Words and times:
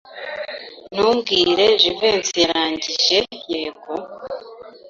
Ntumbwire 0.93 1.65
Jivency 1.81 2.35
yarangije 2.45 3.17
yego. 3.51 3.91